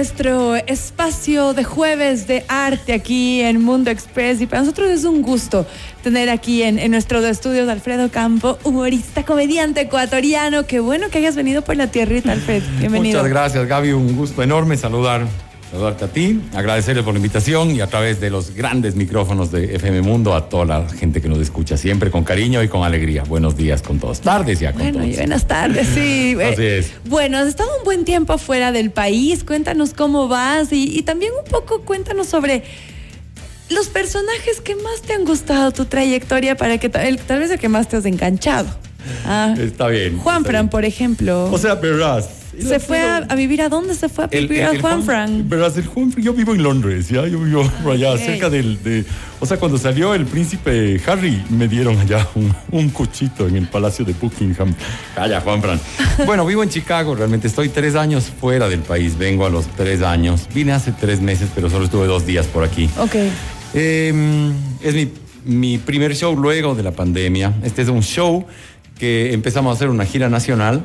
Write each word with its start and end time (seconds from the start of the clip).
nuestro 0.00 0.56
espacio 0.56 1.52
de 1.52 1.62
jueves 1.62 2.26
de 2.26 2.42
arte 2.48 2.94
aquí 2.94 3.42
en 3.42 3.62
Mundo 3.62 3.90
Express 3.90 4.40
y 4.40 4.46
para 4.46 4.62
nosotros 4.62 4.88
es 4.88 5.04
un 5.04 5.20
gusto 5.20 5.66
tener 6.02 6.30
aquí 6.30 6.62
en, 6.62 6.78
en 6.78 6.90
nuestros 6.90 7.22
estudios 7.22 7.68
Alfredo 7.68 8.10
Campo, 8.10 8.58
humorista, 8.64 9.26
comediante 9.26 9.82
ecuatoriano. 9.82 10.64
Qué 10.64 10.80
bueno 10.80 11.10
que 11.10 11.18
hayas 11.18 11.36
venido 11.36 11.60
por 11.60 11.76
la 11.76 11.88
tierrita, 11.88 12.32
Alfred. 12.32 12.62
Bienvenido. 12.78 13.18
Muchas 13.18 13.30
gracias, 13.30 13.66
Gaby. 13.68 13.92
Un 13.92 14.16
gusto 14.16 14.42
enorme 14.42 14.78
saludar 14.78 15.26
saludarte 15.70 16.04
a 16.04 16.08
ti, 16.08 16.40
agradecerle 16.54 17.02
por 17.02 17.14
la 17.14 17.18
invitación 17.18 17.70
y 17.76 17.80
a 17.80 17.86
través 17.86 18.20
de 18.20 18.28
los 18.30 18.54
grandes 18.54 18.96
micrófonos 18.96 19.52
de 19.52 19.76
FM 19.76 20.02
Mundo 20.02 20.34
a 20.34 20.48
toda 20.48 20.64
la 20.64 20.88
gente 20.88 21.20
que 21.22 21.28
nos 21.28 21.38
escucha 21.38 21.76
siempre 21.76 22.10
con 22.10 22.24
cariño 22.24 22.62
y 22.62 22.68
con 22.68 22.82
alegría. 22.82 23.22
Buenos 23.22 23.56
días 23.56 23.80
con 23.80 23.98
todos. 24.00 24.20
Tardes 24.20 24.58
ya 24.60 24.72
con 24.72 24.82
Bueno, 24.82 24.98
todos. 24.98 25.10
y 25.14 25.16
buenas 25.16 25.46
tardes, 25.46 25.86
sí. 25.94 26.36
Así 26.42 26.62
Eh, 26.62 26.78
es. 26.78 26.92
Bueno, 27.06 27.38
has 27.38 27.46
estado 27.46 27.70
un 27.78 27.84
buen 27.84 28.04
tiempo 28.04 28.36
fuera 28.38 28.72
del 28.72 28.90
país. 28.90 29.44
Cuéntanos 29.44 29.94
cómo 29.94 30.26
vas 30.26 30.72
y, 30.72 30.98
y 30.98 31.02
también 31.02 31.32
un 31.38 31.48
poco 31.48 31.82
cuéntanos 31.82 32.26
sobre 32.26 32.64
los 33.68 33.86
personajes 33.86 34.60
que 34.60 34.74
más 34.74 35.02
te 35.06 35.12
han 35.14 35.24
gustado 35.24 35.70
tu 35.70 35.84
trayectoria 35.84 36.56
para 36.56 36.78
que 36.78 36.90
el- 37.06 37.18
tal 37.18 37.38
vez 37.38 37.50
el 37.52 37.60
que 37.60 37.68
más 37.68 37.88
te 37.88 37.96
has 37.96 38.04
enganchado. 38.06 38.66
Ah, 39.24 39.54
Está 39.56 39.86
bien. 39.86 40.18
Juan 40.18 40.38
está 40.38 40.50
Fran, 40.50 40.62
bien. 40.64 40.70
por 40.70 40.84
ejemplo. 40.84 41.44
O 41.52 41.58
sea, 41.58 41.76
verás. 41.76 42.28
Se 42.62 42.80
fue 42.80 43.00
a, 43.00 43.18
a 43.18 43.34
vivir 43.34 43.62
a 43.62 43.68
dónde 43.68 43.94
se 43.94 44.08
fue 44.08 44.24
a 44.24 44.26
vivir 44.28 44.62
a 44.62 44.78
Juan 44.80 45.02
Fran. 45.02 45.48
Verás, 45.48 45.76
el 45.76 45.86
Juan 45.86 46.12
yo 46.16 46.32
vivo 46.32 46.54
en 46.54 46.62
Londres, 46.62 47.08
¿ya? 47.08 47.26
Yo 47.26 47.38
vivo 47.38 47.70
por 47.82 47.92
allá, 47.92 48.16
cerca 48.16 48.50
del... 48.50 48.82
De, 48.82 49.04
o 49.40 49.46
sea, 49.46 49.56
cuando 49.56 49.78
salió 49.78 50.14
el 50.14 50.26
príncipe 50.26 51.00
Harry, 51.06 51.42
me 51.48 51.66
dieron 51.66 51.98
allá 51.98 52.26
un, 52.34 52.54
un 52.72 52.90
cuchito 52.90 53.48
en 53.48 53.56
el 53.56 53.68
Palacio 53.68 54.04
de 54.04 54.12
Buckingham. 54.12 54.74
Calla, 55.14 55.40
Juan 55.40 55.62
Fran. 55.62 55.80
Bueno, 56.26 56.44
vivo 56.44 56.62
en 56.62 56.68
Chicago, 56.68 57.14
realmente 57.14 57.46
estoy 57.48 57.70
tres 57.70 57.94
años 57.94 58.30
fuera 58.40 58.68
del 58.68 58.80
país, 58.80 59.16
vengo 59.16 59.46
a 59.46 59.50
los 59.50 59.66
tres 59.68 60.02
años. 60.02 60.46
Vine 60.54 60.72
hace 60.72 60.92
tres 60.92 61.20
meses, 61.20 61.48
pero 61.54 61.70
solo 61.70 61.86
estuve 61.86 62.06
dos 62.06 62.26
días 62.26 62.46
por 62.46 62.62
aquí. 62.64 62.90
Ok. 62.98 63.14
Eh, 63.72 64.52
es 64.82 64.94
mi, 64.94 65.08
mi 65.44 65.78
primer 65.78 66.14
show 66.14 66.36
luego 66.36 66.74
de 66.74 66.82
la 66.82 66.92
pandemia. 66.92 67.54
Este 67.62 67.82
es 67.82 67.88
un 67.88 68.02
show 68.02 68.46
que 68.98 69.32
empezamos 69.32 69.70
a 69.70 69.74
hacer 69.74 69.88
una 69.88 70.04
gira 70.04 70.28
nacional 70.28 70.84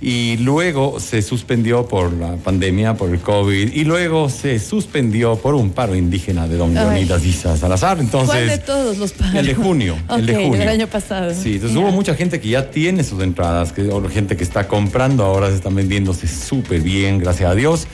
y 0.00 0.36
luego 0.38 1.00
se 1.00 1.22
suspendió 1.22 1.86
por 1.86 2.12
la 2.12 2.36
pandemia, 2.36 2.94
por 2.94 3.10
el 3.10 3.20
COVID, 3.20 3.72
y 3.72 3.84
luego 3.84 4.28
se 4.28 4.58
suspendió 4.58 5.36
por 5.36 5.54
un 5.54 5.70
paro 5.70 5.94
indígena 5.94 6.46
de 6.46 6.56
don. 6.56 6.74
Leonidas 6.74 7.24
Issa 7.24 7.56
Salazar. 7.56 7.98
Entonces, 8.00 8.34
¿Cuál 8.34 8.48
de 8.48 8.58
todos 8.58 8.98
los 8.98 9.12
paros? 9.12 9.34
El 9.34 9.46
de 9.46 9.54
junio. 9.54 9.96
el 10.10 10.26
de 10.26 10.34
junio. 10.34 10.58
del 10.58 10.68
año 10.68 10.86
pasado. 10.88 11.32
Sí, 11.32 11.54
entonces 11.54 11.76
hubo 11.76 11.90
mucha 11.90 12.14
gente 12.14 12.40
que 12.40 12.48
ya 12.48 12.70
tiene 12.70 13.04
sus 13.04 13.22
entradas, 13.22 13.72
que, 13.72 13.82
o 13.88 14.06
gente 14.08 14.36
que 14.36 14.44
está 14.44 14.68
comprando 14.68 15.24
ahora, 15.24 15.48
se 15.48 15.56
están 15.56 15.74
vendiéndose 15.74 16.26
súper 16.26 16.80
bien, 16.80 17.18
gracias 17.18 17.50
a 17.50 17.54
Dios. 17.54 17.86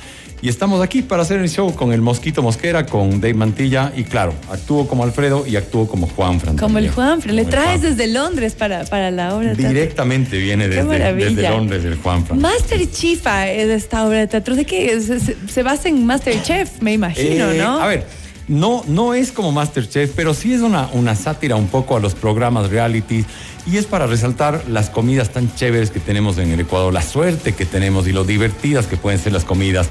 Y 0.42 0.48
estamos 0.48 0.80
aquí 0.82 1.02
para 1.02 1.22
hacer 1.22 1.38
el 1.40 1.50
show 1.50 1.74
con 1.74 1.92
el 1.92 2.00
Mosquito 2.00 2.42
Mosquera, 2.42 2.86
con 2.86 3.20
Dave 3.20 3.34
Mantilla, 3.34 3.92
y 3.94 4.04
claro, 4.04 4.32
actúo 4.50 4.88
como 4.88 5.04
Alfredo 5.04 5.46
y 5.46 5.56
actúo 5.56 5.86
como 5.86 6.06
Juan 6.06 6.40
Fran. 6.40 6.56
Como 6.56 6.78
el. 6.78 6.90
Juan 6.90 7.20
Fran. 7.20 7.36
Le 7.36 7.44
traes 7.44 7.82
desde 7.82 8.06
Londres 8.06 8.54
para, 8.54 8.84
para 8.84 9.10
la 9.10 9.34
obra 9.34 9.50
de 9.50 9.56
teatro. 9.56 9.74
Directamente 9.74 10.38
viene 10.38 10.68
desde, 10.68 11.14
desde 11.14 11.48
Londres 11.50 11.84
el 11.84 11.96
Juan 11.96 12.24
Fran. 12.24 12.40
Master 12.40 12.90
Chifa 12.90 13.48
es 13.50 13.68
esta 13.68 14.06
obra 14.06 14.20
de 14.20 14.26
teatro. 14.28 14.56
¿De 14.56 14.64
qué? 14.64 14.98
se 15.00 15.62
basa 15.62 15.88
en 15.88 16.06
Masterchef, 16.06 16.80
me 16.80 16.94
imagino, 16.94 17.50
Eh, 17.50 17.58
¿no? 17.58 17.80
A 17.80 17.86
ver, 17.86 18.06
no, 18.48 18.82
no 18.88 19.14
es 19.14 19.32
como 19.32 19.52
Masterchef, 19.52 20.12
pero 20.16 20.32
sí 20.34 20.54
es 20.54 20.62
una, 20.62 20.88
una 20.94 21.14
sátira 21.14 21.56
un 21.56 21.68
poco 21.68 21.96
a 21.96 22.00
los 22.00 22.14
programas 22.14 22.70
reality 22.70 23.24
y 23.66 23.76
es 23.76 23.86
para 23.86 24.06
resaltar 24.06 24.64
las 24.68 24.90
comidas 24.90 25.30
tan 25.30 25.54
chéveres 25.54 25.90
que 25.90 26.00
tenemos 26.00 26.38
en 26.38 26.50
el 26.52 26.60
Ecuador, 26.60 26.92
la 26.92 27.02
suerte 27.02 27.52
que 27.54 27.66
tenemos 27.66 28.06
y 28.08 28.12
lo 28.12 28.24
divertidas 28.24 28.86
que 28.86 28.96
pueden 28.96 29.18
ser 29.18 29.32
las 29.32 29.44
comidas. 29.44 29.88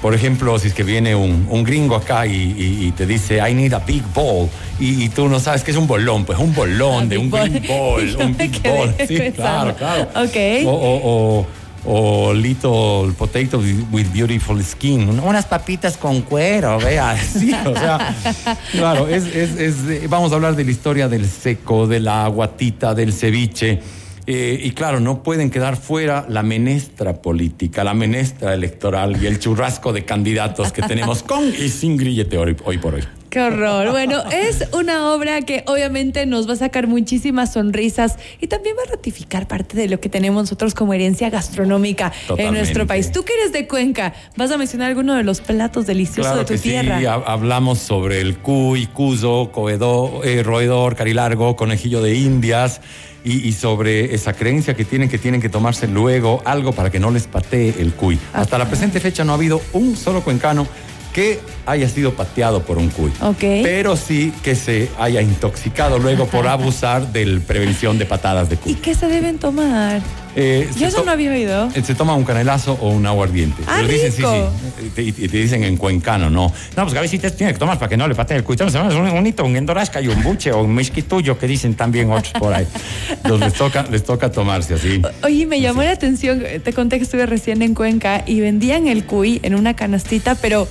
Por 0.00 0.14
ejemplo, 0.14 0.58
si 0.58 0.68
es 0.68 0.74
que 0.74 0.82
viene 0.82 1.14
un, 1.14 1.46
un 1.48 1.62
gringo 1.62 1.94
acá 1.94 2.26
y, 2.26 2.32
y- 2.32 2.86
y 2.86 2.92
te 2.92 3.06
dice, 3.06 3.38
I 3.38 3.54
need 3.54 3.72
a 3.72 3.78
big 3.78 4.02
bowl, 4.14 4.48
y, 4.80 5.04
y 5.04 5.08
tú 5.08 5.28
no 5.28 5.38
sabes 5.38 5.62
qué 5.62 5.70
es 5.70 5.76
un 5.76 5.86
bolón, 5.86 6.24
pues 6.24 6.38
un 6.38 6.52
bolón 6.54 7.04
Ah, 7.04 7.06
de 7.06 7.18
un 7.18 7.30
bowl. 7.30 7.48
big 7.48 7.62
Yo 7.68 8.18
un 8.26 8.36
big 8.36 8.60
bowl. 8.62 8.94
Sí, 9.06 9.16
claro, 9.34 9.74
claro. 9.76 10.08
Ok. 10.16 10.66
O, 10.66 10.70
o- 10.70 11.00
o- 11.40 11.46
o 11.84 12.32
little 12.32 13.12
potatoes 13.18 13.64
with 13.90 14.06
beautiful 14.12 14.62
skin. 14.62 15.18
Unas 15.20 15.46
papitas 15.46 15.96
con 15.96 16.22
cuero, 16.22 16.78
vea. 16.78 17.16
Sí, 17.32 17.52
o 17.52 17.74
sea, 17.74 18.14
claro, 18.72 19.08
es, 19.08 19.24
es- 19.26 19.58
es, 19.58 20.08
vamos 20.10 20.32
a 20.32 20.36
hablar 20.36 20.54
de 20.56 20.64
la 20.64 20.70
historia 20.70 21.08
del 21.08 21.26
seco, 21.28 21.86
de 21.86 22.00
la 22.00 22.24
aguatita, 22.26 22.94
del 22.94 23.12
ceviche. 23.12 23.80
Eh, 24.24 24.60
y 24.62 24.70
claro, 24.70 25.00
no 25.00 25.24
pueden 25.24 25.50
quedar 25.50 25.76
fuera 25.76 26.24
la 26.28 26.44
menestra 26.44 27.20
política, 27.20 27.82
la 27.82 27.92
menestra 27.94 28.54
electoral 28.54 29.20
y 29.20 29.26
el 29.26 29.40
churrasco 29.40 29.92
de 29.92 30.04
candidatos 30.04 30.70
que 30.70 30.82
tenemos 30.82 31.24
con 31.24 31.42
y 31.48 31.68
sin 31.68 31.96
grillete 31.96 32.38
hoy, 32.38 32.56
hoy 32.64 32.78
por 32.78 32.94
hoy. 32.94 33.02
Qué 33.32 33.40
horror. 33.40 33.90
Bueno, 33.92 34.22
es 34.30 34.62
una 34.74 35.10
obra 35.14 35.40
que 35.40 35.64
obviamente 35.66 36.26
nos 36.26 36.46
va 36.46 36.52
a 36.52 36.56
sacar 36.56 36.86
muchísimas 36.86 37.54
sonrisas 37.54 38.16
y 38.42 38.46
también 38.46 38.76
va 38.78 38.82
a 38.86 38.90
ratificar 38.90 39.48
parte 39.48 39.74
de 39.74 39.88
lo 39.88 40.00
que 40.00 40.10
tenemos 40.10 40.42
nosotros 40.42 40.74
como 40.74 40.92
herencia 40.92 41.30
gastronómica 41.30 42.12
en 42.36 42.52
nuestro 42.52 42.86
país. 42.86 43.10
Tú 43.10 43.24
que 43.24 43.32
eres 43.32 43.50
de 43.52 43.66
Cuenca, 43.66 44.12
¿vas 44.36 44.50
a 44.50 44.58
mencionar 44.58 44.88
alguno 44.90 45.14
de 45.14 45.22
los 45.22 45.40
platos 45.40 45.86
deliciosos 45.86 46.36
de 46.36 46.44
tu 46.44 46.52
que 46.52 46.58
tierra? 46.58 46.98
sí, 46.98 47.06
ha- 47.06 47.14
hablamos 47.14 47.78
sobre 47.78 48.20
el 48.20 48.36
cuy, 48.36 48.84
cuzo, 48.88 49.48
coedor, 49.50 50.26
eh, 50.26 50.42
roedor, 50.42 50.94
carilargo, 50.94 51.56
conejillo 51.56 52.02
de 52.02 52.14
indias 52.14 52.82
y, 53.24 53.48
y 53.48 53.52
sobre 53.52 54.14
esa 54.14 54.34
creencia 54.34 54.74
que 54.74 54.84
tienen 54.84 55.08
que 55.08 55.16
tienen 55.16 55.40
que 55.40 55.48
tomarse 55.48 55.88
luego 55.88 56.42
algo 56.44 56.72
para 56.72 56.90
que 56.90 57.00
no 57.00 57.10
les 57.10 57.26
patee 57.28 57.76
el 57.78 57.94
cuy. 57.94 58.18
Hasta 58.34 58.58
la 58.58 58.66
presente 58.68 59.00
fecha 59.00 59.24
no 59.24 59.32
ha 59.32 59.36
habido 59.36 59.62
un 59.72 59.96
solo 59.96 60.20
cuencano 60.22 60.66
que 61.12 61.40
haya 61.66 61.88
sido 61.88 62.14
pateado 62.14 62.62
por 62.62 62.78
un 62.78 62.88
cuy. 62.88 63.10
Ok. 63.20 63.38
Pero 63.62 63.96
sí 63.96 64.32
que 64.42 64.54
se 64.54 64.88
haya 64.98 65.20
intoxicado 65.20 65.98
luego 65.98 66.26
por 66.26 66.46
abusar 66.48 67.12
de 67.12 67.40
prevención 67.46 67.98
de 67.98 68.06
patadas 68.06 68.48
de 68.48 68.54
¿Y 68.54 68.58
cuy. 68.58 68.74
qué 68.76 68.94
se 68.94 69.06
deben 69.08 69.38
tomar? 69.38 70.00
Eh, 70.34 70.66
Yo 70.78 70.86
eso 70.88 70.98
to- 71.00 71.04
no 71.04 71.10
había 71.12 71.30
oído. 71.30 71.68
eh, 71.74 71.82
Se 71.84 71.94
toma 71.94 72.14
un 72.14 72.24
canelazo 72.24 72.78
o 72.80 72.88
un 72.88 73.04
aguardiente. 73.04 73.62
Ah, 73.66 73.74
Pero 73.82 73.88
dicen, 73.92 74.12
sí, 74.12 74.16
rico. 74.22 74.50
sí. 74.80 74.86
Y 74.86 74.88
te, 74.88 75.02
y 75.02 75.28
te 75.28 75.36
dicen 75.36 75.62
en 75.64 75.76
cuencano, 75.76 76.30
no. 76.30 76.46
No, 76.74 76.82
pues 76.84 76.94
Gaby, 76.94 77.06
sí 77.08 77.18
te 77.18 77.30
tiene 77.32 77.52
que 77.52 77.58
tomar 77.58 77.78
para 77.78 77.90
que 77.90 77.98
no 77.98 78.08
le 78.08 78.14
patee 78.14 78.38
el 78.38 78.42
cuito. 78.44 78.64
Un 78.66 79.10
bonito, 79.10 79.44
un 79.44 79.54
endorasca 79.56 80.00
y 80.00 80.08
un 80.08 80.22
buche 80.22 80.50
o 80.52 80.62
un 80.62 80.74
mezquituyo 80.74 81.38
que 81.38 81.46
dicen 81.46 81.74
también 81.74 82.10
otros 82.10 82.32
por 82.38 82.54
ahí. 82.54 82.66
Entonces 83.10 83.48
les 83.50 83.52
toca, 83.58 83.84
les 83.90 84.02
toca 84.04 84.32
tomarse 84.32 84.72
así. 84.74 85.02
Oye, 85.22 85.44
me 85.44 85.60
llamó 85.60 85.82
la 85.82 85.90
atención, 85.90 86.42
te 86.64 86.72
conté 86.72 86.96
que 86.96 87.04
estuve 87.04 87.26
recién 87.26 87.60
en 87.60 87.74
Cuenca 87.74 88.24
y 88.26 88.40
vendían 88.40 88.88
el 88.88 89.04
cuy 89.04 89.38
en 89.42 89.54
una 89.54 89.74
canastita, 89.76 90.34
pero, 90.36 90.66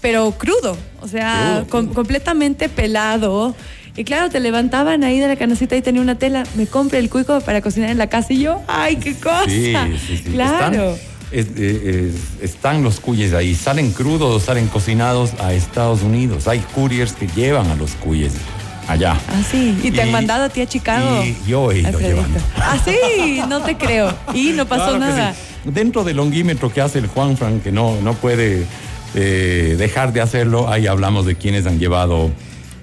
pero 0.00 0.30
crudo, 0.32 0.76
o 1.00 1.08
sea, 1.08 1.64
com- 1.68 1.88
completamente 1.92 2.68
pelado. 2.68 3.54
Y 3.96 4.04
claro, 4.04 4.30
te 4.30 4.40
levantaban 4.40 5.04
ahí 5.04 5.18
de 5.18 5.28
la 5.28 5.36
canastita 5.36 5.76
y 5.76 5.82
tenía 5.82 6.00
una 6.00 6.14
tela, 6.16 6.44
me 6.54 6.66
compré 6.66 7.00
el 7.00 7.10
cuy 7.10 7.24
como 7.24 7.40
para 7.40 7.60
cocinar 7.60 7.90
en 7.90 7.98
la 7.98 8.06
casa 8.08 8.32
y 8.32 8.40
yo, 8.40 8.62
¡ay, 8.68 8.96
qué 8.96 9.14
cosa! 9.14 9.44
Sí, 9.46 9.74
sí, 10.06 10.16
sí. 10.16 10.30
Claro. 10.32 10.94
Están, 10.94 11.08
es- 11.32 11.46
eh, 11.56 12.12
es- 12.40 12.44
están 12.50 12.82
los 12.82 13.00
cuyes 13.00 13.34
ahí. 13.34 13.54
Salen 13.54 13.90
crudos 13.92 14.34
o 14.34 14.44
salen 14.44 14.68
cocinados 14.68 15.32
a 15.40 15.52
Estados 15.52 16.02
Unidos. 16.02 16.48
Hay 16.48 16.60
couriers 16.74 17.12
que 17.12 17.26
llevan 17.28 17.68
a 17.70 17.74
los 17.76 17.90
cuyes 17.92 18.32
allá. 18.88 19.18
Ah, 19.28 19.42
sí. 19.50 19.78
¿Y 19.82 19.90
te 19.90 20.02
han 20.02 20.12
mandado 20.12 20.44
a 20.44 20.48
ti 20.48 20.60
a 20.62 20.66
Chicago? 20.66 21.22
Y 21.24 21.36
yo 21.46 21.70
he 21.72 21.80
ido 21.80 21.98
llevando. 22.00 22.38
Ah, 22.56 22.78
sí, 22.84 23.40
no 23.48 23.60
te 23.62 23.76
creo. 23.76 24.14
Y 24.34 24.52
no 24.52 24.66
pasó 24.66 24.96
Claro 24.96 24.98
nada. 25.00 25.34
sí. 25.34 25.70
Dentro 25.70 26.04
del 26.04 26.16
longuímetro 26.16 26.72
que 26.72 26.80
hace 26.80 26.98
el 27.00 27.06
Juan 27.08 27.36
Fran, 27.36 27.60
que 27.60 27.70
no, 27.70 28.00
no 28.00 28.14
puede 28.14 28.64
eh, 29.14 29.76
dejar 29.78 30.12
de 30.12 30.20
hacerlo, 30.20 30.68
ahí 30.68 30.86
hablamos 30.86 31.26
de 31.26 31.36
quienes 31.36 31.66
han 31.66 31.78
llevado 31.78 32.30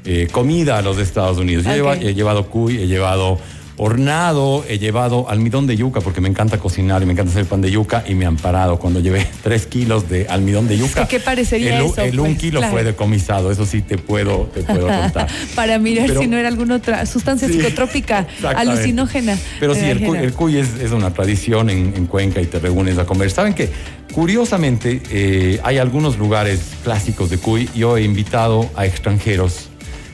eh, 0.05 0.27
comida 0.31 0.77
a 0.77 0.81
los 0.81 0.97
Estados 0.97 1.37
Unidos. 1.37 1.65
Yo 1.65 1.93
he 1.93 2.13
llevado 2.13 2.47
cuy, 2.47 2.77
he 2.77 2.87
llevado 2.87 3.39
hornado, 3.79 4.65
he 4.67 4.79
llevado 4.79 5.29
almidón 5.29 5.67
de 5.67 5.75
yuca, 5.77 6.01
porque 6.01 6.19
me 6.19 6.27
encanta 6.27 6.57
cocinar 6.57 7.03
y 7.03 7.05
me 7.05 7.13
encanta 7.13 7.31
hacer 7.31 7.45
pan 7.45 7.61
de 7.61 7.69
yuca, 7.71 8.03
y 8.07 8.15
me 8.15 8.25
han 8.25 8.35
parado 8.37 8.79
cuando 8.79 8.99
llevé 8.99 9.27
tres 9.43 9.67
kilos 9.67 10.09
de 10.09 10.27
almidón 10.27 10.67
de 10.67 10.77
yuca. 10.77 11.07
¿qué 11.07 11.19
parecería 11.19 11.77
el, 11.79 11.85
eso, 11.85 12.01
El 12.01 12.19
un 12.19 12.27
pues? 12.29 12.39
kilo 12.39 12.59
Claro. 12.59 12.73
fue 12.73 12.83
decomisado, 12.83 13.51
eso 13.51 13.65
sí 13.65 13.81
te 13.81 13.97
puedo, 13.97 14.49
te 14.53 14.63
puedo 14.63 14.87
contar. 15.01 15.27
Para 15.55 15.77
mirar 15.79 16.07
Pero- 16.07 16.21
si 16.21 16.27
no 16.27 16.37
era 16.37 16.47
alguna 16.47 16.75
otra 16.75 17.05
sustancia 17.05 17.47
Sí, 17.47 17.53
psicotrópica, 17.55 18.27
alucinógena. 18.55 19.37
Pero 19.59 19.75
sí, 19.75 19.81
Me 19.81 19.91
el, 19.91 20.33
cuy 20.33 20.57
es, 20.57 20.69
es 20.81 20.91
una 20.91 21.13
tradición 21.13 21.69
en, 21.69 21.93
en 21.95 22.07
Cuenca 22.07 22.41
y 22.41 22.45
te 22.47 22.59
reúnes 22.59 22.97
a 22.97 23.05
comer. 23.05 23.29
¿Saben 23.31 23.53
qué? 23.53 23.69
Curiosamente, 24.13 25.01
eh, 25.11 25.59
hay 25.63 25.77
algunos 25.77 26.17
lugares 26.17 26.59
clásicos 26.83 27.29
de 27.29 27.37
cuy. 27.37 27.69
Yo 27.75 27.95
he 27.97 28.01
invitado 28.03 28.67
a 28.75 28.85
extranjeros. 28.87 29.67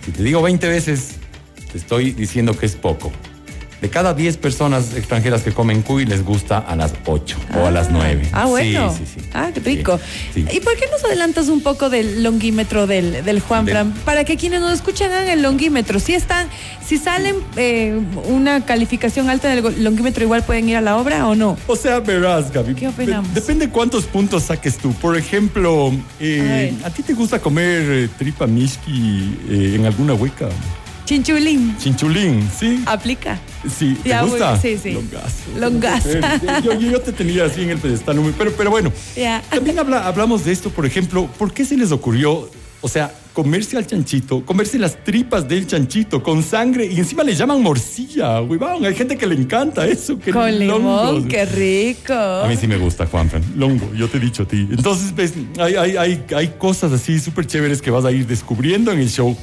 Si 0.03 0.11
te 0.11 0.21
digo 0.23 0.41
20 0.41 0.67
veces, 0.67 1.11
te 1.71 1.77
estoy 1.77 2.11
diciendo 2.11 2.57
que 2.57 2.65
es 2.65 2.75
poco. 2.75 3.11
De 3.83 3.89
cada 3.89 4.13
10 4.13 4.37
personas 4.37 4.95
extranjeras 4.95 5.41
que 5.41 5.51
comen 5.51 5.81
cuy, 5.81 6.05
les 6.05 6.23
gusta 6.23 6.57
a 6.57 6.73
las 6.77 6.93
8 7.05 7.37
o 7.61 7.65
a 7.65 7.69
las 7.71 7.91
9. 7.91 8.29
Ah, 8.31 8.45
bueno. 8.45 8.93
Sí, 8.93 9.03
sí, 9.05 9.19
sí. 9.19 9.27
Ah, 9.33 9.49
qué 9.53 9.59
rico. 9.59 9.99
Sí, 10.33 10.45
sí. 10.49 10.55
¿Y 10.55 10.61
por 10.61 10.77
qué 10.77 10.85
nos 10.89 11.03
adelantas 11.03 11.49
un 11.49 11.59
poco 11.59 11.89
del 11.89 12.23
longuímetro 12.23 12.87
del, 12.87 13.25
del 13.25 13.41
Juan 13.41 13.67
Fran? 13.67 13.91
Para 14.05 14.23
que 14.23 14.37
quienes 14.37 14.61
nos 14.61 14.71
escuchan 14.71 15.11
hagan 15.11 15.27
el 15.27 15.41
longuímetro. 15.41 15.99
Si 15.99 16.13
están, 16.13 16.47
si 16.87 16.97
salen 16.97 17.35
eh, 17.57 17.99
una 18.29 18.65
calificación 18.65 19.29
alta 19.29 19.49
del 19.49 19.83
longuímetro, 19.83 20.23
igual 20.23 20.43
pueden 20.43 20.69
ir 20.69 20.77
a 20.77 20.81
la 20.81 20.95
obra 20.95 21.27
o 21.27 21.35
no. 21.35 21.57
O 21.67 21.75
sea, 21.75 21.99
verás, 21.99 22.53
Gaby. 22.53 22.75
¿Qué 22.75 22.87
opinamos? 22.87 23.33
de- 23.33 23.41
Depende 23.41 23.67
cuántos 23.67 24.05
puntos 24.05 24.43
saques 24.43 24.77
tú. 24.77 24.93
Por 24.93 25.17
ejemplo, 25.17 25.91
eh, 26.21 26.73
A 26.85 26.87
¿a, 26.87 26.89
ti 26.89 27.03
te 27.03 27.13
gusta 27.13 27.39
comer 27.39 27.81
eh, 27.91 28.09
tripa 28.17 28.47
mishki 28.47 29.75
en 29.75 29.85
alguna 29.85 30.13
hueca? 30.13 30.47
Chinchulín. 31.05 31.75
Chinchulín, 31.77 32.49
¿sí? 32.57 32.81
Aplica. 32.85 33.39
Sí, 33.77 33.97
¿te 34.03 34.09
Ya, 34.09 34.21
gusta? 34.23 34.51
bueno, 34.53 34.61
sí, 34.61 34.77
sí. 34.81 34.91
Longazo. 34.91 35.59
Longaza. 35.59 36.61
Yo, 36.61 36.73
yo- 36.79 36.91
yo 36.91 37.01
te 37.01 37.11
tenía 37.11 37.45
así 37.45 37.61
en 37.61 37.71
el 37.71 37.77
pedestal, 37.77 38.17
pero, 38.37 38.51
pero 38.57 38.69
bueno. 38.71 38.91
Ya. 39.15 39.41
También 39.49 39.77
habla- 39.79 40.07
hablamos 40.07 40.45
de 40.45 40.51
esto, 40.51 40.69
por 40.69 40.85
ejemplo, 40.85 41.27
¿por 41.37 41.53
qué 41.53 41.65
se 41.65 41.75
les 41.75 41.91
ocurrió, 41.91 42.49
o 42.81 42.87
sea, 42.87 43.13
comerse 43.33 43.75
al 43.77 43.85
chanchito, 43.87 44.45
comerse 44.45 44.77
las 44.79 45.03
tripas 45.03 45.47
del 45.47 45.65
chanchito 45.67 46.21
con 46.23 46.41
sangre 46.43 46.85
y 46.85 46.97
encima 46.99 47.23
le 47.23 47.35
llaman 47.35 47.61
morcilla, 47.61 48.41
huevón? 48.41 48.85
Hay 48.85 48.95
gente 48.95 49.17
que 49.17 49.25
le 49.27 49.35
encanta 49.35 49.85
eso. 49.85 50.17
que 50.19 50.31
Con 50.31 50.57
limón, 50.57 50.83
longos. 50.83 51.25
qué 51.29 51.45
rico. 51.45 52.13
A 52.13 52.47
mí 52.47 52.55
sí 52.55 52.67
me 52.67 52.77
gusta, 52.77 53.05
Juanfran. 53.07 53.43
Longo, 53.57 53.93
yo 53.93 54.07
te 54.07 54.17
he 54.17 54.19
dicho 54.21 54.43
a 54.43 54.47
ti. 54.47 54.67
Entonces, 54.71 55.13
ves, 55.13 55.33
hay, 55.59 55.75
hay, 55.75 55.97
hay, 55.97 56.23
hay 56.35 56.47
cosas 56.57 56.91
así 56.93 57.19
súper 57.19 57.45
chéveres 57.45 57.81
que 57.81 57.91
vas 57.91 58.05
a 58.05 58.11
ir 58.11 58.25
descubriendo 58.25 58.91
en 58.91 58.99
el 58.99 59.09
show. 59.09 59.35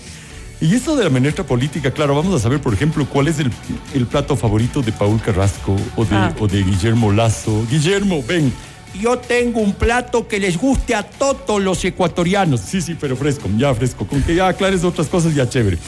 Y 0.60 0.74
esto 0.74 0.94
de 0.94 1.04
la 1.04 1.10
menestra 1.10 1.42
política, 1.44 1.90
claro, 1.90 2.14
vamos 2.14 2.34
a 2.34 2.38
saber, 2.38 2.60
por 2.60 2.74
ejemplo, 2.74 3.06
cuál 3.08 3.28
es 3.28 3.38
el, 3.38 3.50
el 3.94 4.06
plato 4.06 4.36
favorito 4.36 4.82
de 4.82 4.92
Paul 4.92 5.20
Carrasco 5.20 5.74
o 5.96 6.04
de, 6.04 6.14
Ah. 6.14 6.34
o 6.38 6.46
de 6.46 6.62
Guillermo 6.62 7.12
Lazo. 7.12 7.64
Guillermo, 7.70 8.22
ven. 8.26 8.52
Yo 8.98 9.19
tengo 9.19 9.60
un 9.60 9.72
plato 9.72 10.26
que 10.26 10.38
les 10.40 10.56
guste 10.58 10.94
a 10.94 11.02
todos 11.04 11.62
los 11.62 11.84
ecuatorianos. 11.84 12.60
Sí, 12.60 12.82
sí, 12.82 12.96
pero 13.00 13.16
fresco, 13.16 13.48
ya 13.56 13.72
fresco. 13.75 14.06
Con 14.06 14.20
que 14.22 14.34
ya 14.34 14.48
aclares 14.48 14.82
otras 14.84 15.06
cosas, 15.06 15.34
ya 15.34 15.48
chévere. 15.48 15.78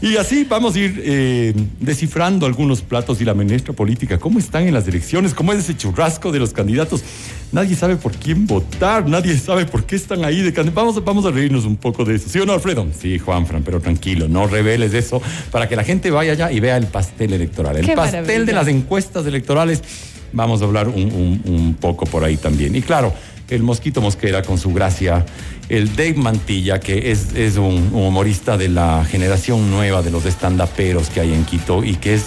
Y 0.00 0.16
así 0.16 0.44
vamos 0.44 0.74
a 0.74 0.78
ir 0.78 1.00
eh, 1.04 1.54
descifrando 1.80 2.46
algunos 2.46 2.80
platos 2.82 3.20
y 3.20 3.24
la 3.24 3.34
menestra 3.34 3.72
política. 3.74 4.18
¿Cómo 4.18 4.38
están 4.38 4.66
en 4.66 4.74
las 4.74 4.88
elecciones? 4.88 5.34
¿Cómo 5.34 5.52
es 5.52 5.58
ese 5.60 5.76
churrasco 5.76 6.32
de 6.32 6.38
los 6.38 6.52
candidatos? 6.52 7.02
Nadie 7.52 7.76
sabe 7.76 7.96
por 7.96 8.12
quién 8.12 8.46
votar, 8.46 9.06
nadie 9.08 9.36
sabe 9.38 9.66
por 9.66 9.84
qué 9.84 9.96
están 9.96 10.24
ahí 10.24 10.40
de 10.40 10.52
candidatos. 10.52 10.74
Vamos, 10.74 10.96
a- 10.96 11.00
vamos 11.00 11.26
a 11.26 11.30
reírnos 11.30 11.64
un 11.66 11.76
poco 11.76 12.04
de 12.04 12.16
eso. 12.16 12.28
¿Sí 12.28 12.38
o 12.40 12.46
no, 12.46 12.54
Alfredo? 12.54 12.86
Sí, 12.98 13.18
Juanfran, 13.18 13.62
pero 13.62 13.80
tranquilo, 13.80 14.28
no 14.28 14.46
reveles 14.46 14.94
eso 14.94 15.20
para 15.50 15.68
que 15.68 15.76
la 15.76 15.84
gente 15.84 16.10
vaya 16.10 16.32
allá 16.32 16.50
y 16.50 16.58
vea 16.60 16.76
el 16.78 16.86
pastel 16.86 17.32
electoral. 17.34 17.76
El 17.76 17.86
Qué 17.86 17.94
pastel 17.94 18.22
maravilla. 18.22 18.44
de 18.44 18.52
las 18.52 18.68
encuestas 18.68 19.26
electorales. 19.26 19.82
Vamos 20.32 20.62
a 20.62 20.64
hablar 20.64 20.88
un, 20.88 21.04
un- 21.04 21.42
un 21.44 21.74
poco 21.74 22.04
por 22.06 22.24
ahí 22.24 22.36
también. 22.36 22.74
Y 22.76 22.82
claro, 22.82 23.12
el 23.48 23.62
Mosquito 23.62 24.00
Mosquera 24.00 24.42
con 24.42 24.58
su 24.58 24.72
gracia, 24.74 25.24
el 25.68 25.94
Dave 25.96 26.14
Mantilla, 26.14 26.80
que 26.80 27.10
es, 27.12 27.32
es 27.34 27.56
un, 27.56 27.90
un 27.92 28.02
humorista 28.06 28.56
de 28.56 28.68
la 28.68 29.04
generación 29.04 29.70
nueva 29.70 30.02
de 30.02 30.10
los 30.10 30.24
estandaperos 30.26 31.08
que 31.10 31.20
hay 31.20 31.32
en 31.32 31.44
Quito 31.44 31.82
y 31.84 31.94
que 31.94 32.14
es 32.14 32.24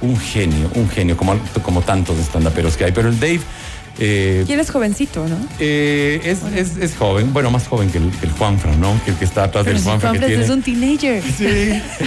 un 0.00 0.16
genio, 0.18 0.70
un 0.74 0.88
genio, 0.88 1.16
como, 1.16 1.38
como 1.62 1.82
tantos 1.82 2.18
estandaperos 2.18 2.76
que 2.76 2.84
hay. 2.86 2.92
Pero 2.92 3.08
el 3.08 3.20
Dave... 3.20 3.40
eh, 3.98 4.44
Y 4.48 4.52
eres 4.52 4.70
jovencito, 4.70 5.28
¿no? 5.28 5.36
eh, 5.60 6.20
es, 6.24 6.40
es- 6.56 6.76
es 6.82 6.96
joven, 6.96 7.32
bueno, 7.32 7.50
más 7.50 7.68
joven 7.68 7.90
que 7.90 7.98
el, 7.98 8.10
el 8.22 8.30
Juanfran, 8.32 8.80
¿no? 8.80 8.98
Que 9.04 9.10
el 9.12 9.16
que 9.18 9.24
está 9.26 9.44
atrás 9.44 9.64
Pero 9.64 9.76
del 9.76 9.84
Juanfran 9.84 10.18
tiene... 10.18 10.42
es 10.42 10.50
un 10.50 10.62
teenager. 10.62 11.22
Sí, 11.22 11.44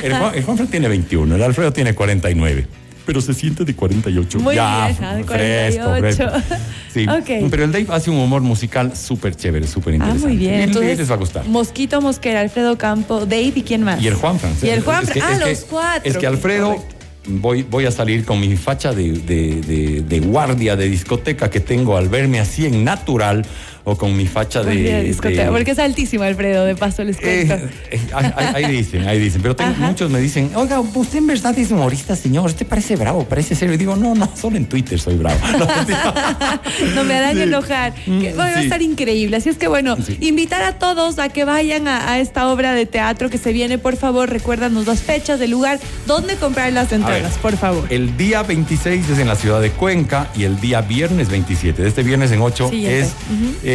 el, 0.03 0.13
Juan, 0.17 0.35
el 0.35 0.43
Juanfran 0.43 0.67
tiene 0.69 0.87
21, 0.89 1.35
el 1.35 1.43
Alfredo 1.43 1.71
tiene 1.71 1.93
49. 1.95 2.67
Pero 3.05 3.21
se 3.21 3.33
siente 3.33 3.63
de 3.65 3.75
48. 3.75 4.39
Muy 4.39 4.55
ya, 4.55 4.87
bien, 4.87 4.97
ah, 5.03 5.15
de 5.15 5.23
fresco, 5.23 5.83
48. 5.85 6.29
fresco. 6.31 6.55
Sí, 6.95 7.05
pero 7.51 7.65
el 7.65 7.71
Dave 7.73 7.87
hace 7.89 8.09
un 8.09 8.17
humor 8.17 8.41
musical 8.41 8.95
súper 8.95 9.35
chévere, 9.35 9.67
súper 9.67 9.93
Ah, 9.93 9.97
interesante. 9.97 10.27
muy 10.29 10.37
bien. 10.37 10.61
Entonces, 10.61 10.97
les 10.97 11.09
va 11.11 11.15
a 11.15 11.17
gustar. 11.17 11.45
Mosquito 11.45 11.99
Mosquera, 11.99 12.39
Alfredo 12.39 12.77
Campo, 12.77 13.25
Dave 13.25 13.51
y 13.55 13.61
quién 13.63 13.83
más. 13.83 14.01
Y 14.01 14.07
el 14.07 14.13
Juanfran. 14.13 14.53
Y 14.63 14.69
el 14.69 14.79
Es 14.79 14.83
Juanfran. 14.85 15.13
que- 15.13 15.21
ah, 15.21 15.31
es 15.33 15.39
que- 15.43 15.49
los 15.49 15.59
cuatro. 15.65 16.09
Es 16.11 16.17
que 16.17 16.25
Alfredo, 16.25 16.67
Correcto. 16.75 16.95
voy, 17.27 17.63
voy 17.63 17.85
a 17.85 17.91
salir 17.91 18.23
con 18.23 18.39
mi 18.39 18.55
facha 18.55 18.93
de, 18.93 19.11
de- 19.11 19.61
de- 19.61 20.01
de 20.07 20.19
guardia 20.21 20.77
de 20.77 20.87
discoteca 20.87 21.49
que 21.49 21.59
tengo 21.59 21.97
al 21.97 22.07
verme 22.07 22.39
así 22.39 22.65
en 22.65 22.85
natural 22.85 23.45
o 23.85 23.95
con 23.97 24.15
mi 24.17 24.25
facha 24.27 24.61
de... 24.63 24.75
De 24.75 25.03
discoteca, 25.03 25.45
de- 25.45 25.51
porque 25.51 25.71
es 25.71 25.79
altísimo, 25.79 26.23
Alfredo, 26.23 26.65
de 26.65 26.75
paso 26.75 27.03
les 27.03 27.17
Eh, 27.21 27.45
cuento. 27.47 27.67
eh, 27.91 27.99
ahí, 28.13 28.63
ahí 28.65 28.71
dicen, 28.75 29.07
ahí 29.07 29.19
dicen. 29.19 29.41
Pero 29.41 29.55
tengo- 29.55 29.75
muchos 29.77 30.09
me 30.11 30.19
dicen, 30.19 30.51
oiga, 30.55 30.79
usted 30.79 31.19
en 31.19 31.27
verdad 31.27 31.57
es 31.57 31.71
humorista, 31.71 32.15
señor. 32.15 32.47
Usted 32.47 32.65
parece 32.65 32.95
bravo, 32.95 33.23
parece 33.25 33.55
serio. 33.55 33.75
Y 33.75 33.77
digo, 33.77 33.95
no, 33.95 34.13
no, 34.15 34.29
solo 34.35 34.57
en 34.57 34.65
Twitter 34.65 34.99
soy 34.99 35.15
bravo. 35.15 35.39
No, 36.95 37.03
me 37.03 37.13
harán 37.15 37.35
Sí. 37.35 37.41
enojar. 37.43 37.93
Que, 37.93 38.33
Mm, 38.33 38.39
Va 38.39 38.45
a 38.45 38.61
estar 38.61 38.81
increíble. 38.81 39.37
Así 39.37 39.49
es 39.49 39.57
que 39.57 39.67
bueno, 39.67 39.95
Sí. 39.97 40.17
invitar 40.21 40.61
a 40.63 40.73
todos 40.79 41.19
a 41.19 41.29
que 41.29 41.45
vayan 41.45 41.87
a, 41.87 42.11
a 42.11 42.19
esta 42.19 42.47
obra 42.49 42.73
de 42.73 42.85
teatro 42.85 43.29
que 43.29 43.37
se 43.37 43.53
viene. 43.53 43.77
Por 43.77 43.97
favor, 43.97 44.29
recuérdanos 44.29 44.85
las 44.87 45.01
fechas, 45.01 45.39
el 45.41 45.51
lugar, 45.51 45.79
dónde 46.07 46.35
comprar 46.35 46.71
las 46.73 46.91
entradas, 46.91 47.21
ver. 47.33 47.41
por 47.41 47.57
favor. 47.57 47.85
El 47.89 48.17
día 48.17 48.43
26 48.43 49.09
es 49.09 49.19
en 49.19 49.27
la 49.27 49.35
ciudad 49.35 49.61
de 49.61 49.71
Cuenca 49.71 50.27
y 50.35 50.43
el 50.43 50.59
día 50.59 50.81
viernes 50.81 51.29
27, 51.29 51.81
de 51.83 51.87
este 51.89 52.03
viernes 52.03 52.31
en 52.31 52.41
8, 52.41 52.69
Siguiente. 52.69 52.99
es 53.01 53.13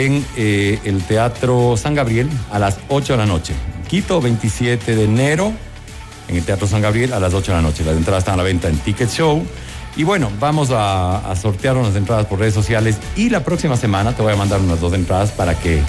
en 0.07 0.25
eh, 0.37 0.79
el 0.85 1.03
Teatro 1.03 1.77
San 1.77 1.95
Gabriel 1.95 2.29
a 2.51 2.59
las 2.59 2.79
8 2.89 3.15
de 3.15 3.17
la 3.19 3.27
noche. 3.27 3.55
Quito, 3.89 4.21
27 4.21 4.95
de 4.97 5.05
enero, 5.05 5.53
en 6.29 6.37
el 6.37 6.45
Teatro 6.45 6.67
San 6.67 6.81
Gabriel 6.83 7.13
a 7.13 7.21
las 7.21 7.35
8 7.35 7.53
de 7.53 7.57
la 7.59 7.63
noche. 7.63 7.85
Las 7.85 7.97
entradas 7.97 8.23
están 8.23 8.35
a 8.35 8.39
la 8.39 8.43
venta 8.45 8.69
en 8.69 8.79
Ticket 8.79 9.11
Show. 9.11 9.45
Y 9.97 10.05
bueno, 10.05 10.31
vamos 10.39 10.71
a, 10.71 11.29
a 11.31 11.35
sortear 11.37 11.77
unas 11.77 11.97
entradas 11.97 12.27
por 12.27 12.39
redes 12.39 12.55
sociales 12.55 12.97
y 13.17 13.29
la 13.29 13.43
próxima 13.43 13.77
semana 13.77 14.13
te 14.15 14.23
voy 14.23 14.33
a 14.33 14.37
mandar 14.37 14.61
unas 14.61 14.81
dos 14.81 14.93
entradas 14.93 15.33
para 15.33 15.59
que 15.59 15.83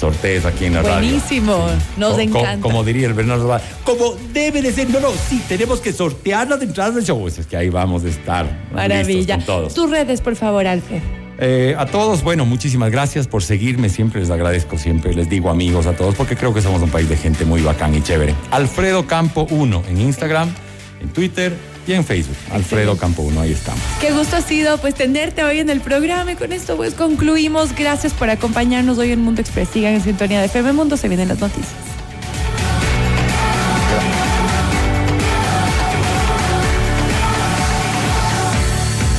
sortees 0.00 0.46
aquí 0.46 0.64
en 0.64 0.74
la 0.74 0.82
radio. 0.82 0.94
Buenísimo, 1.08 1.66
nos 1.98 2.10
Co- 2.12 2.16
co- 2.16 2.20
encanta. 2.22 2.60
como 2.62 2.82
diría 2.82 3.06
el 3.06 3.12
Bernardo 3.12 3.60
como 3.84 4.14
debe 4.32 4.62
de 4.62 4.72
ser. 4.72 4.88
No, 4.88 4.98
no, 4.98 5.08
sí, 5.28 5.42
tenemos 5.46 5.80
que 5.80 5.92
sortear 5.92 6.48
las 6.48 6.62
entradas 6.62 6.94
del 6.94 7.04
show. 7.04 7.20
Pues 7.20 7.38
es 7.38 7.46
que 7.46 7.56
ahí 7.58 7.68
vamos 7.68 8.02
a 8.04 8.08
estar. 8.08 8.46
Maravilla. 8.72 9.36
listos 9.36 9.36
con 9.36 9.44
todos. 9.44 9.74
Tus 9.74 9.90
redes, 9.90 10.20
por 10.22 10.36
favor, 10.36 10.66
Alfred. 10.66 11.02
Eh, 11.46 11.74
a 11.76 11.84
todos, 11.84 12.22
bueno, 12.22 12.46
muchísimas 12.46 12.90
gracias 12.90 13.28
por 13.28 13.42
seguirme. 13.42 13.90
Siempre 13.90 14.18
les 14.18 14.30
agradezco, 14.30 14.78
siempre 14.78 15.12
les 15.12 15.28
digo 15.28 15.50
amigos 15.50 15.84
a 15.86 15.94
todos, 15.94 16.14
porque 16.14 16.36
creo 16.36 16.54
que 16.54 16.62
somos 16.62 16.80
un 16.80 16.88
país 16.88 17.06
de 17.06 17.18
gente 17.18 17.44
muy 17.44 17.60
bacán 17.60 17.94
y 17.94 18.00
chévere. 18.00 18.34
Alfredo 18.50 19.06
Campo 19.06 19.46
1 19.50 19.82
en 19.90 20.00
Instagram, 20.00 20.50
en 21.02 21.10
Twitter 21.10 21.54
y 21.86 21.92
en 21.92 22.02
Facebook. 22.02 22.36
Alfredo 22.50 22.96
Campo 22.96 23.20
1, 23.20 23.42
ahí 23.42 23.52
estamos. 23.52 23.82
Qué 24.00 24.10
gusto 24.12 24.36
ha 24.36 24.40
sido 24.40 24.78
pues 24.78 24.94
tenerte 24.94 25.44
hoy 25.44 25.58
en 25.58 25.68
el 25.68 25.82
programa 25.82 26.32
y 26.32 26.36
con 26.36 26.50
esto 26.50 26.78
pues 26.78 26.94
concluimos. 26.94 27.74
Gracias 27.74 28.14
por 28.14 28.30
acompañarnos 28.30 28.96
hoy 28.96 29.12
en 29.12 29.20
Mundo 29.20 29.42
Express. 29.42 29.68
Sigan 29.68 29.92
en 29.92 30.02
sintonía 30.02 30.40
de 30.40 30.46
FM 30.46 30.72
Mundo, 30.72 30.96
se 30.96 31.08
vienen 31.08 31.28
las 31.28 31.40
noticias. 31.40 31.83